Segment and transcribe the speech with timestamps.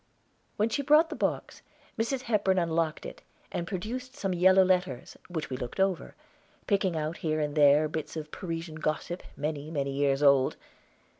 [0.57, 1.61] When she brought the box,
[1.95, 2.21] Mrs.
[2.23, 6.15] Hepburn unlocked it, and produced some yellow letters, which we looked over,
[6.65, 10.55] picking out here and there bits of Parisian gossip, many, many years old.